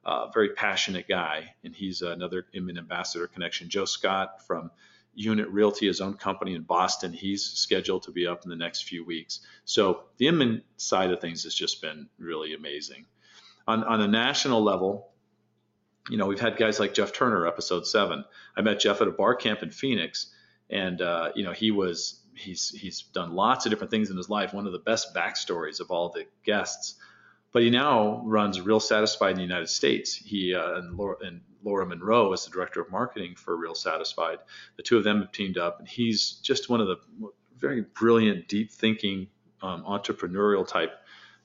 uh, 0.04 0.28
very 0.28 0.50
passionate 0.50 1.08
guy, 1.08 1.54
and 1.64 1.74
he's 1.74 2.02
another 2.02 2.46
Inman 2.52 2.78
ambassador 2.78 3.26
connection. 3.26 3.68
Joe 3.68 3.84
Scott 3.84 4.46
from 4.46 4.70
Unit 5.14 5.48
Realty, 5.48 5.86
his 5.86 6.00
own 6.00 6.14
company 6.14 6.54
in 6.54 6.62
Boston, 6.62 7.12
he's 7.12 7.44
scheduled 7.44 8.02
to 8.04 8.12
be 8.12 8.26
up 8.26 8.44
in 8.44 8.50
the 8.50 8.56
next 8.56 8.82
few 8.82 9.04
weeks. 9.04 9.40
So 9.64 10.04
the 10.18 10.28
Inman 10.28 10.62
side 10.76 11.10
of 11.10 11.20
things 11.20 11.44
has 11.44 11.54
just 11.54 11.80
been 11.80 12.08
really 12.18 12.54
amazing. 12.54 13.06
On, 13.66 13.82
on 13.82 14.00
a 14.00 14.06
national 14.06 14.62
level, 14.62 15.08
you 16.08 16.18
know, 16.18 16.26
we've 16.26 16.38
had 16.38 16.56
guys 16.56 16.78
like 16.78 16.94
Jeff 16.94 17.12
Turner, 17.12 17.46
episode 17.46 17.86
seven. 17.86 18.24
I 18.56 18.62
met 18.62 18.78
Jeff 18.78 19.00
at 19.00 19.08
a 19.08 19.12
bar 19.12 19.34
camp 19.34 19.62
in 19.62 19.70
Phoenix, 19.70 20.32
and 20.70 21.00
uh, 21.00 21.32
you 21.34 21.42
know, 21.42 21.52
he 21.52 21.70
was 21.70 22.20
he's 22.36 22.70
he's 22.70 23.02
done 23.02 23.34
lots 23.34 23.66
of 23.66 23.70
different 23.70 23.90
things 23.90 24.10
in 24.10 24.16
his 24.16 24.28
life. 24.28 24.52
One 24.52 24.66
of 24.66 24.72
the 24.72 24.78
best 24.78 25.14
backstories 25.14 25.80
of 25.80 25.90
all 25.90 26.10
the 26.10 26.26
guests. 26.44 26.94
But 27.52 27.62
he 27.62 27.70
now 27.70 28.22
runs 28.24 28.60
Real 28.60 28.80
Satisfied 28.80 29.30
in 29.30 29.36
the 29.36 29.42
United 29.42 29.68
States. 29.68 30.14
He 30.14 30.54
uh, 30.54 30.74
and, 30.74 30.96
Laura, 30.96 31.16
and 31.22 31.40
Laura 31.62 31.86
Monroe 31.86 32.32
is 32.32 32.44
the 32.44 32.50
director 32.50 32.80
of 32.80 32.90
marketing 32.90 33.34
for 33.34 33.56
Real 33.56 33.74
Satisfied. 33.74 34.38
The 34.76 34.82
two 34.82 34.98
of 34.98 35.04
them 35.04 35.20
have 35.20 35.32
teamed 35.32 35.56
up, 35.56 35.78
and 35.78 35.88
he's 35.88 36.32
just 36.32 36.68
one 36.68 36.80
of 36.80 36.88
the 36.88 36.96
very 37.56 37.80
brilliant, 37.80 38.48
deep 38.48 38.70
thinking 38.70 39.28
um, 39.62 39.84
entrepreneurial 39.84 40.66
type 40.66 40.92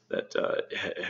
that 0.09 0.35
uh, 0.35 0.61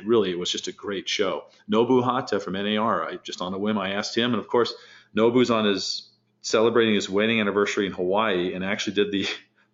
really 0.06 0.36
was 0.36 0.52
just 0.52 0.68
a 0.68 0.72
great 0.72 1.10
show. 1.10 1.46
Nobu 1.70 2.04
Hata 2.04 2.40
from 2.40 2.54
NAR, 2.54 3.10
I 3.10 3.16
just 3.18 3.42
on 3.42 3.54
a 3.54 3.58
whim 3.58 3.80
I 3.80 3.94
asked 3.94 4.16
him, 4.16 4.34
and 4.34 4.40
of 4.40 4.48
course 4.48 4.74
Nobu's 5.16 5.50
on 5.50 5.66
his 5.66 6.10
celebrating 6.42 6.96
his 6.96 7.10
wedding 7.10 7.40
anniversary 7.40 7.86
in 7.86 7.92
Hawaii 7.94 8.54
and 8.54 8.64
actually 8.64 8.94
did 8.94 9.12
the 9.12 9.28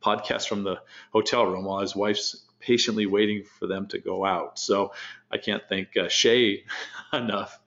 podcast 0.08 0.48
from 0.48 0.64
the 0.64 0.80
hotel 1.12 1.46
room 1.46 1.66
while 1.66 1.82
his 1.82 1.96
wife's 1.96 2.46
patiently 2.60 3.06
waiting 3.06 3.44
for 3.60 3.68
them 3.68 3.88
to 3.88 4.00
go 4.00 4.26
out. 4.26 4.58
So 4.60 4.94
I 5.32 5.38
can't 5.38 5.64
thank 5.70 5.96
uh, 5.98 6.08
Shay 6.08 6.64
enough. 7.14 7.60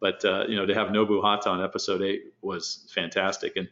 But 0.00 0.24
uh, 0.24 0.44
you 0.48 0.56
know, 0.56 0.66
to 0.66 0.74
have 0.74 0.88
Nobu 0.88 1.22
Hata 1.22 1.48
on 1.50 1.62
episode 1.62 2.02
eight 2.02 2.34
was 2.42 2.86
fantastic. 2.94 3.56
And 3.56 3.68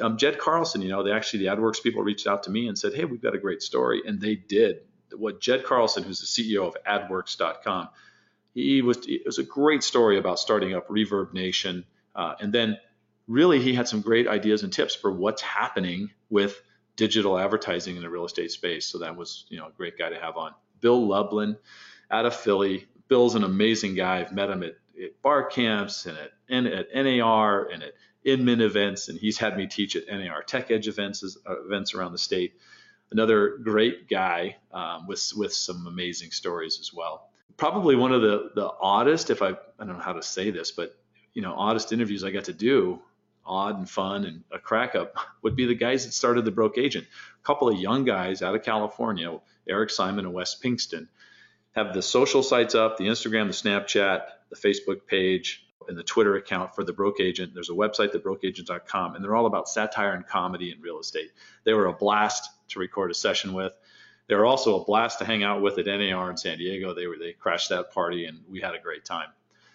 um, 0.00 0.16
Jed 0.16 0.38
Carlson, 0.38 0.82
you 0.82 0.88
know, 0.88 1.02
they 1.02 1.12
actually 1.12 1.40
the 1.40 1.46
AdWerx 1.46 1.82
people 1.82 2.02
reached 2.02 2.26
out 2.26 2.44
to 2.44 2.50
me 2.50 2.68
and 2.68 2.78
said, 2.78 2.94
"Hey, 2.94 3.04
we've 3.04 3.20
got 3.20 3.34
a 3.34 3.38
great 3.38 3.62
story," 3.62 4.02
and 4.06 4.20
they 4.20 4.36
did. 4.36 4.80
What 5.14 5.40
Jed 5.40 5.64
Carlson, 5.64 6.02
who's 6.02 6.20
the 6.20 6.26
CEO 6.26 6.66
of 6.66 6.76
AdWerx.com, 6.84 7.88
he 8.54 8.82
was 8.82 8.98
it 9.06 9.22
was 9.26 9.38
a 9.38 9.42
great 9.42 9.82
story 9.82 10.18
about 10.18 10.38
starting 10.38 10.74
up 10.74 10.88
ReverbNation, 10.88 11.84
uh, 12.14 12.34
and 12.40 12.52
then 12.52 12.78
really 13.28 13.60
he 13.60 13.74
had 13.74 13.88
some 13.88 14.00
great 14.00 14.28
ideas 14.28 14.62
and 14.62 14.72
tips 14.72 14.94
for 14.94 15.12
what's 15.12 15.42
happening 15.42 16.10
with 16.30 16.60
digital 16.96 17.38
advertising 17.38 17.96
in 17.96 18.02
the 18.02 18.10
real 18.10 18.24
estate 18.24 18.50
space. 18.50 18.86
So 18.86 18.98
that 18.98 19.16
was 19.16 19.44
you 19.48 19.58
know 19.58 19.66
a 19.66 19.72
great 19.72 19.98
guy 19.98 20.08
to 20.08 20.18
have 20.18 20.36
on. 20.36 20.52
Bill 20.80 21.06
Lublin 21.06 21.56
out 22.10 22.26
of 22.26 22.34
Philly. 22.34 22.86
Bill's 23.08 23.34
an 23.34 23.44
amazing 23.44 23.94
guy. 23.94 24.20
I've 24.20 24.32
met 24.32 24.50
him 24.50 24.62
at, 24.62 24.76
at 25.02 25.22
bar 25.22 25.44
camps 25.44 26.06
and 26.06 26.18
at, 26.18 26.32
and 26.48 26.66
at 26.66 26.88
NAR 26.94 27.66
and 27.66 27.82
at 27.82 27.92
Inman 28.24 28.60
events, 28.60 29.08
and 29.08 29.18
he's 29.18 29.38
had 29.38 29.56
me 29.56 29.66
teach 29.66 29.94
at 29.94 30.08
NAR 30.08 30.42
Tech 30.42 30.70
Edge 30.70 30.88
events 30.88 31.22
uh, 31.46 31.64
events 31.64 31.94
around 31.94 32.12
the 32.12 32.18
state. 32.18 32.54
Another 33.12 33.58
great 33.58 34.08
guy 34.08 34.56
um, 34.72 35.06
with 35.06 35.32
with 35.36 35.52
some 35.52 35.86
amazing 35.86 36.32
stories 36.32 36.78
as 36.80 36.92
well. 36.92 37.28
Probably 37.56 37.94
one 37.94 38.12
of 38.12 38.22
the 38.22 38.50
the 38.54 38.70
oddest, 38.80 39.30
if 39.30 39.42
I 39.42 39.50
I 39.50 39.84
don't 39.84 39.94
know 39.94 39.98
how 39.98 40.14
to 40.14 40.22
say 40.22 40.50
this, 40.50 40.72
but 40.72 40.96
you 41.34 41.42
know, 41.42 41.54
oddest 41.54 41.92
interviews 41.92 42.24
I 42.24 42.30
got 42.30 42.44
to 42.44 42.52
do 42.54 43.00
odd 43.46 43.78
and 43.78 43.88
fun 43.88 44.24
and 44.24 44.44
a 44.52 44.58
crack 44.58 44.94
up 44.94 45.14
would 45.42 45.56
be 45.56 45.66
the 45.66 45.74
guys 45.74 46.04
that 46.04 46.12
started 46.12 46.44
the 46.44 46.50
Broke 46.50 46.78
Agent. 46.78 47.06
A 47.40 47.46
couple 47.46 47.68
of 47.68 47.78
young 47.78 48.04
guys 48.04 48.42
out 48.42 48.54
of 48.54 48.62
California, 48.62 49.38
Eric 49.68 49.90
Simon 49.90 50.24
and 50.24 50.34
Wes 50.34 50.58
Pinkston, 50.58 51.08
have 51.72 51.94
the 51.94 52.02
social 52.02 52.42
sites 52.42 52.74
up, 52.74 52.96
the 52.96 53.06
Instagram, 53.06 53.46
the 53.46 53.68
Snapchat, 53.68 54.22
the 54.50 54.56
Facebook 54.56 55.06
page, 55.06 55.66
and 55.88 55.96
the 55.96 56.02
Twitter 56.02 56.36
account 56.36 56.74
for 56.74 56.84
the 56.84 56.92
Broke 56.92 57.20
Agent. 57.20 57.54
There's 57.54 57.70
a 57.70 57.74
website, 57.74 58.12
thebrokeagent.com, 58.14 59.14
and 59.14 59.24
they're 59.24 59.36
all 59.36 59.46
about 59.46 59.68
satire 59.68 60.12
and 60.12 60.26
comedy 60.26 60.72
and 60.72 60.82
real 60.82 60.98
estate. 60.98 61.30
They 61.64 61.74
were 61.74 61.86
a 61.86 61.92
blast 61.92 62.50
to 62.68 62.78
record 62.78 63.10
a 63.10 63.14
session 63.14 63.52
with. 63.52 63.72
They 64.28 64.34
were 64.34 64.46
also 64.46 64.80
a 64.80 64.84
blast 64.84 65.20
to 65.20 65.24
hang 65.24 65.44
out 65.44 65.62
with 65.62 65.78
at 65.78 65.86
NAR 65.86 66.30
in 66.30 66.36
San 66.36 66.58
Diego. 66.58 66.94
They 66.94 67.06
were 67.06 67.16
they 67.16 67.32
crashed 67.32 67.68
that 67.68 67.92
party 67.92 68.24
and 68.24 68.40
we 68.48 68.60
had 68.60 68.74
a 68.74 68.80
great 68.80 69.04
time. 69.04 69.28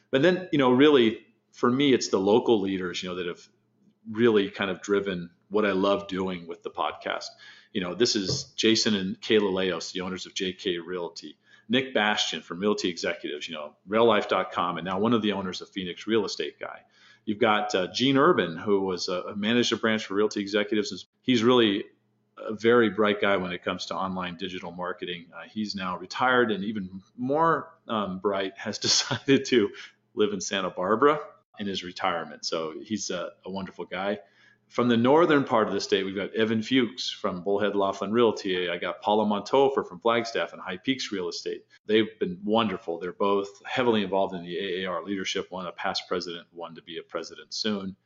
But 0.10 0.22
then, 0.22 0.50
you 0.52 0.58
know, 0.58 0.72
really 0.72 1.20
for 1.54 1.72
me, 1.72 1.94
it's 1.94 2.10
the 2.10 2.20
local 2.20 2.60
leaders, 2.60 3.02
you 3.02 3.10
know, 3.10 3.16
that 3.16 3.28
have 3.28 3.48
really 4.10 4.50
kind 4.50 4.72
of 4.72 4.82
driven 4.82 5.30
what 5.50 5.66
I 5.66 5.72
love 5.72 6.08
doing 6.08 6.48
with 6.48 6.64
the 6.64 6.70
podcast. 6.70 7.26
You 7.74 7.82
know, 7.82 7.94
this 7.94 8.16
is 8.16 8.46
Jason 8.56 8.96
and 8.96 9.20
Kayla 9.22 9.54
Leos, 9.54 9.92
the 9.92 10.02
owners 10.02 10.26
of 10.26 10.34
JK 10.34 10.80
Realty. 10.86 11.38
Nick 11.70 11.94
Bastian 11.94 12.42
from 12.42 12.60
Realty 12.60 12.90
Executives, 12.90 13.48
you 13.48 13.56
know, 13.56 13.74
reallife.com, 13.88 14.78
and 14.78 14.86
now 14.86 15.00
one 15.00 15.14
of 15.14 15.22
the 15.22 15.32
owners 15.32 15.62
of 15.62 15.70
Phoenix 15.70 16.06
Real 16.06 16.26
Estate 16.26 16.60
Guy. 16.60 16.82
You've 17.24 17.40
got 17.40 17.74
uh, 17.76 17.88
Gene 17.88 18.18
Urban, 18.18 18.58
who 18.58 18.82
was 18.82 19.08
a, 19.08 19.22
a 19.22 19.36
managed 19.36 19.80
branch 19.80 20.06
for 20.06 20.16
Realty 20.16 20.42
Executives. 20.42 21.06
He's 21.22 21.44
really 21.44 21.86
a 22.38 22.54
very 22.54 22.90
bright 22.90 23.22
guy 23.22 23.38
when 23.38 23.52
it 23.52 23.64
comes 23.64 23.86
to 23.86 23.96
online 23.96 24.36
digital 24.36 24.72
marketing. 24.72 25.28
Uh, 25.34 25.44
he's 25.50 25.76
now 25.76 25.98
retired 25.98 26.52
and 26.52 26.64
even 26.64 27.02
more 27.18 27.70
um, 27.88 28.20
bright 28.20 28.54
has 28.58 28.78
decided 28.80 29.46
to 29.46 29.70
live 30.14 30.34
in 30.34 30.42
Santa 30.42 30.70
Barbara 30.70 31.20
in 31.60 31.68
his 31.68 31.84
retirement. 31.84 32.46
So 32.46 32.74
he's 32.82 33.10
a, 33.10 33.30
a, 33.46 33.52
wonderful 33.52 33.86
guy. 33.86 34.20
From 34.68 34.88
the 34.88 34.98
northern 34.98 35.44
part 35.44 35.68
of 35.68 35.74
the 35.74 35.82
state, 35.82 36.06
we've 36.06 36.16
got 36.16 36.34
Evan 36.34 36.64
Fuchs 36.64 37.10
from 37.10 37.44
Bullhead 37.44 37.76
Laughlin 37.76 38.12
Realty. 38.12 38.70
I 38.70 38.78
got 38.78 39.02
Paula 39.02 39.26
Monthofer 39.26 39.86
from 39.86 40.00
Flagstaff 40.00 40.54
and 40.54 40.62
High 40.62 40.78
Peaks 40.78 41.12
Real 41.12 41.28
Estate. 41.28 41.66
They've 41.88 42.18
been 42.20 42.40
wonderful. 42.44 42.98
They're 42.98 43.12
both 43.12 43.50
heavily 43.66 44.04
involved 44.04 44.34
in 44.34 44.44
the 44.44 44.86
AAR 44.86 45.04
leadership, 45.04 45.48
one 45.50 45.66
a 45.66 45.74
past 45.74 46.04
president, 46.08 46.48
one 46.54 46.74
to 46.76 46.82
be 46.82 46.98
a 47.00 47.04
president 47.04 47.54
soon. 47.54 47.98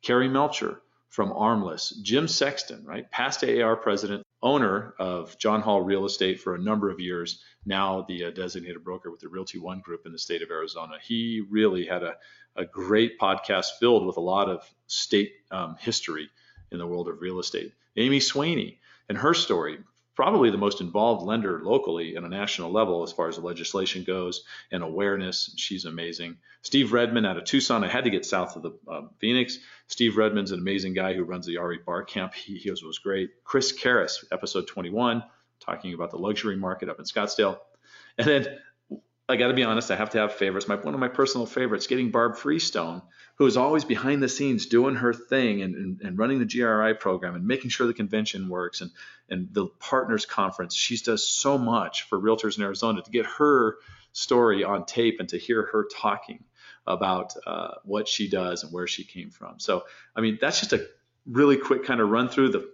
Carrie 0.00 0.28
Melcher 0.28 0.80
from 1.08 1.32
Armless, 1.32 1.90
Jim 2.02 2.28
Sexton, 2.28 2.84
right, 2.86 3.10
past 3.10 3.44
AAR 3.44 3.76
president, 3.76 4.22
owner 4.42 4.94
of 4.98 5.38
John 5.38 5.60
Hall 5.60 5.82
Real 5.82 6.04
Estate 6.04 6.40
for 6.40 6.54
a 6.54 6.58
number 6.58 6.90
of 6.90 7.00
years, 7.00 7.42
now 7.64 8.04
the 8.08 8.24
uh, 8.26 8.30
designated 8.30 8.82
broker 8.82 9.10
with 9.10 9.20
the 9.20 9.28
Realty 9.28 9.58
One 9.58 9.80
Group 9.80 10.06
in 10.06 10.12
the 10.12 10.18
state 10.18 10.42
of 10.42 10.50
Arizona. 10.50 10.94
He 11.02 11.42
really 11.50 11.86
had 11.86 12.02
a, 12.02 12.16
a 12.56 12.64
great 12.64 13.18
podcast 13.18 13.78
filled 13.78 14.06
with 14.06 14.16
a 14.16 14.20
lot 14.20 14.48
of 14.48 14.68
state 14.86 15.32
um, 15.50 15.76
history 15.78 16.28
in 16.70 16.78
the 16.78 16.86
world 16.86 17.08
of 17.08 17.20
real 17.20 17.38
estate. 17.38 17.72
Amy 17.96 18.18
Swaney 18.18 18.78
and 19.08 19.18
her 19.18 19.34
story, 19.34 19.78
probably 20.14 20.50
the 20.50 20.58
most 20.58 20.80
involved 20.80 21.24
lender 21.24 21.60
locally 21.62 22.16
at 22.16 22.24
a 22.24 22.28
national 22.28 22.70
level 22.70 23.02
as 23.02 23.12
far 23.12 23.28
as 23.28 23.36
the 23.36 23.42
legislation 23.42 24.04
goes 24.04 24.44
and 24.70 24.82
awareness. 24.82 25.54
She's 25.56 25.84
amazing. 25.84 26.36
Steve 26.62 26.92
Redmond 26.92 27.26
out 27.26 27.38
of 27.38 27.44
Tucson. 27.44 27.82
I 27.82 27.88
had 27.88 28.04
to 28.04 28.10
get 28.10 28.26
south 28.26 28.56
of 28.56 28.62
the 28.62 28.72
uh, 28.88 29.02
Phoenix. 29.18 29.58
Steve 29.88 30.16
Redmond's 30.16 30.52
an 30.52 30.58
amazing 30.58 30.94
guy 30.94 31.14
who 31.14 31.24
runs 31.24 31.46
the 31.46 31.58
RE 31.58 31.78
Bar 31.84 32.04
Camp. 32.04 32.34
He, 32.34 32.56
he 32.56 32.70
was, 32.70 32.82
was 32.82 32.98
great. 32.98 33.30
Chris 33.44 33.72
Karras, 33.72 34.24
episode 34.30 34.66
21, 34.66 35.22
talking 35.60 35.94
about 35.94 36.10
the 36.10 36.18
luxury 36.18 36.56
market 36.56 36.88
up 36.88 36.98
in 36.98 37.04
Scottsdale. 37.04 37.58
And 38.18 38.26
then 38.26 38.58
I 39.28 39.36
got 39.36 39.48
to 39.48 39.54
be 39.54 39.62
honest, 39.62 39.90
I 39.90 39.96
have 39.96 40.10
to 40.10 40.18
have 40.18 40.34
favorites. 40.34 40.68
My 40.68 40.74
one 40.74 40.94
of 40.94 41.00
my 41.00 41.08
personal 41.08 41.46
favorites, 41.46 41.86
getting 41.86 42.10
Barb 42.10 42.36
Freestone, 42.36 43.02
who 43.36 43.46
is 43.46 43.56
always 43.56 43.84
behind 43.84 44.22
the 44.22 44.28
scenes 44.28 44.66
doing 44.66 44.96
her 44.96 45.12
thing 45.14 45.62
and, 45.62 45.74
and, 45.74 46.00
and, 46.02 46.18
running 46.18 46.38
the 46.38 46.44
GRI 46.44 46.94
program 46.94 47.34
and 47.34 47.46
making 47.46 47.70
sure 47.70 47.86
the 47.86 47.94
convention 47.94 48.48
works 48.48 48.80
and 48.80 48.90
and 49.28 49.48
the 49.52 49.66
partners 49.66 50.26
conference. 50.26 50.74
She 50.74 50.96
does 50.96 51.26
so 51.26 51.56
much 51.56 52.02
for 52.02 52.20
realtors 52.20 52.58
in 52.58 52.64
Arizona 52.64 53.00
to 53.00 53.10
get 53.10 53.26
her 53.26 53.76
story 54.12 54.64
on 54.64 54.84
tape 54.84 55.20
and 55.20 55.28
to 55.30 55.38
hear 55.38 55.66
her 55.72 55.86
talking 55.94 56.44
about 56.86 57.32
uh, 57.46 57.74
what 57.84 58.08
she 58.08 58.28
does 58.28 58.64
and 58.64 58.72
where 58.72 58.88
she 58.88 59.04
came 59.04 59.30
from. 59.30 59.60
So 59.60 59.84
I 60.16 60.20
mean, 60.20 60.38
that's 60.40 60.60
just 60.60 60.72
a 60.72 60.86
really 61.26 61.56
quick 61.56 61.84
kind 61.84 62.00
of 62.00 62.10
run 62.10 62.28
through 62.28 62.50
the 62.50 62.68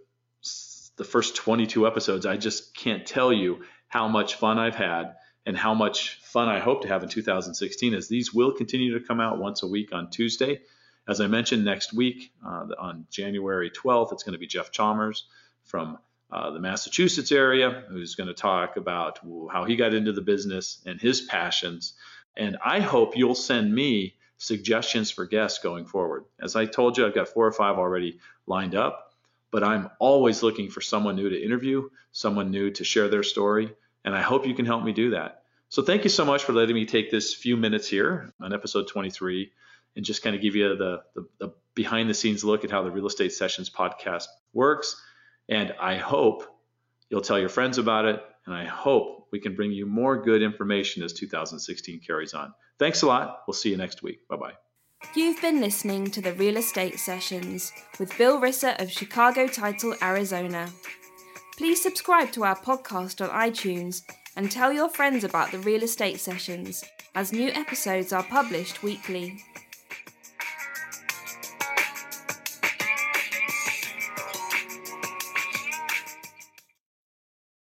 the 0.97 1.05
first 1.05 1.37
22 1.37 1.87
episodes. 1.87 2.27
I 2.27 2.39
just 2.39 2.75
can't 2.75 3.07
tell 3.07 3.33
you 3.33 3.65
how 3.87 4.09
much 4.09 4.35
fun 4.35 4.59
I've 4.59 4.75
had 4.75 5.15
and 5.49 5.57
how 5.57 5.73
much 5.73 6.21
fun 6.23 6.47
I 6.47 6.59
hope 6.59 6.83
to 6.83 6.89
have 6.89 7.03
in 7.03 7.09
2016 7.09 7.95
as 7.95 8.07
these 8.07 8.35
will 8.35 8.53
continue 8.53 8.99
to 8.99 9.05
come 9.05 9.19
out 9.19 9.39
once 9.39 9.63
a 9.63 9.67
week 9.67 9.95
on 9.95 10.11
Tuesday. 10.11 10.61
As 11.09 11.23
I 11.23 11.27
mentioned, 11.27 11.65
next 11.65 11.95
week 11.95 12.33
uh, 12.47 12.67
on 12.79 13.07
January 13.11 13.71
12th, 13.71 14.13
it's 14.13 14.25
going 14.25 14.35
to 14.35 14.39
be 14.39 14.47
Jeff 14.47 14.71
Chalmers 14.71 15.25
from 15.65 15.97
uh, 16.31 16.51
the 16.51 16.61
Massachusetts 16.61 17.33
area 17.33 17.85
who's 17.89 18.15
going 18.15 18.27
to 18.27 18.35
talk 18.35 18.77
about 18.77 19.21
how 19.51 19.65
he 19.65 19.75
got 19.75 19.95
into 19.95 20.13
the 20.13 20.21
business 20.21 20.83
and 20.85 21.01
his 21.01 21.23
passions. 21.23 21.95
And 22.37 22.59
I 22.63 22.81
hope 22.81 23.17
you'll 23.17 23.35
send 23.35 23.75
me 23.75 24.17
suggestions 24.37 25.11
for 25.11 25.25
guests 25.25 25.61
going 25.61 25.87
forward. 25.87 26.27
As 26.39 26.57
I 26.57 26.67
told 26.67 26.99
you, 26.99 27.07
I've 27.07 27.15
got 27.15 27.29
four 27.29 27.47
or 27.47 27.53
five 27.53 27.79
already 27.79 28.19
lined 28.47 28.75
up, 28.75 29.15
but 29.51 29.65
I'm 29.65 29.89
always 29.99 30.43
looking 30.43 30.69
for 30.69 30.83
someone 30.83 31.17
new 31.17 31.31
to 31.31 31.43
interview, 31.43 31.89
someone 32.13 32.51
new 32.51 32.71
to 32.73 32.85
share 32.85 33.09
their 33.09 33.23
story, 33.23 33.75
and 34.05 34.15
I 34.15 34.23
hope 34.23 34.47
you 34.47 34.55
can 34.55 34.67
help 34.67 34.85
me 34.85 34.93
do 34.93 35.11
that. 35.11 35.43
So 35.69 35.83
thank 35.83 36.05
you 36.05 36.11
so 36.11 36.25
much 36.25 36.45
for 36.45 36.53
letting 36.53 36.75
me 36.75 36.87
take 36.87 37.11
this 37.11 37.35
few 37.35 37.57
minutes 37.57 37.89
here 37.89 38.33
on 38.41 38.55
episode 38.55 38.89
23 38.89 39.53
and 39.97 40.05
just 40.05 40.23
kind 40.23 40.35
of 40.35 40.41
give 40.41 40.55
you 40.57 40.77
the, 40.77 41.03
the, 41.15 41.29
the 41.39 41.55
behind 41.75 42.09
the 42.09 42.15
scenes 42.15 42.43
look 42.43 42.65
at 42.65 42.71
how 42.71 42.83
the 42.83 42.91
Real 42.91 43.07
Estate 43.07 43.33
Sessions 43.33 43.69
podcast 43.69 44.27
works. 44.53 45.01
And 45.49 45.75
I 45.81 45.97
hope 45.97 46.45
you'll 47.11 47.21
tell 47.21 47.39
your 47.39 47.49
friends 47.49 47.79
about 47.79 48.07
it. 48.07 48.23
And 48.47 48.55
I 48.55 48.65
hope 48.65 49.29
we 49.31 49.41
can 49.41 49.55
bring 49.55 49.73
you 49.73 49.85
more 49.85 50.23
good 50.23 50.43
information 50.43 51.03
as 51.03 51.13
2016 51.13 52.01
carries 52.01 52.33
on. 52.33 52.55
Thanks 52.79 53.03
a 53.03 53.07
lot. 53.07 53.43
We'll 53.47 53.55
see 53.55 53.71
you 53.71 53.77
next 53.77 54.03
week. 54.03 54.27
Bye 54.29 54.37
bye. 54.37 54.55
You've 55.15 55.41
been 55.41 55.61
listening 55.61 56.11
to 56.11 56.21
the 56.21 56.33
Real 56.33 56.57
Estate 56.57 56.99
Sessions 56.99 57.73
with 58.01 58.17
Bill 58.19 58.41
Risser 58.41 58.81
of 58.81 58.91
Chicago 58.91 59.47
Title, 59.47 59.95
Arizona. 60.03 60.69
Please 61.59 61.83
subscribe 61.83 62.31
to 62.31 62.45
our 62.45 62.55
podcast 62.55 63.21
on 63.21 63.31
iTunes 63.31 64.03
and 64.37 64.49
tell 64.49 64.73
your 64.73 64.89
friends 64.89 65.25
about 65.25 65.51
the 65.51 65.59
real 65.59 65.83
estate 65.83 66.21
sessions, 66.21 66.85
as 67.17 67.33
new 67.33 67.49
episodes 67.49 68.13
are 68.13 68.23
published 68.23 68.85
weekly. 68.85 69.43